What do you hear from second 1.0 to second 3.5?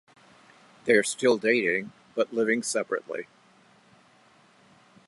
still dating, but living separately.